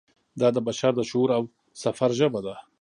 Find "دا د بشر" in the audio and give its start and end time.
0.39-0.91